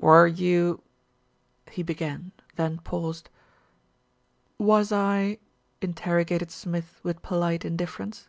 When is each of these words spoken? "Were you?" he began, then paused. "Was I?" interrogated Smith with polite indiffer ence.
"Were 0.00 0.26
you?" 0.26 0.80
he 1.70 1.82
began, 1.82 2.32
then 2.56 2.78
paused. 2.78 3.28
"Was 4.56 4.90
I?" 4.90 5.36
interrogated 5.82 6.50
Smith 6.50 6.98
with 7.02 7.20
polite 7.20 7.60
indiffer 7.62 8.04
ence. 8.04 8.28